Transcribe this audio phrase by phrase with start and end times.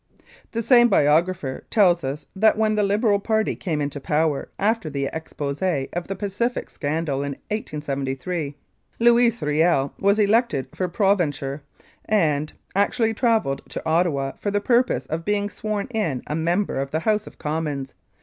[0.49, 5.05] The same biographer tells us that when the Liberal Party came into power after the
[5.13, 8.55] ex post of the "Pacific Scandal" in 1873.
[8.97, 11.61] Louis Riel was elected for Provencher,
[12.05, 12.51] and"
[12.85, 17.01] actually travelled to Ottawa for the purpose of being sworn in a member of the
[17.01, 17.93] House of Commons.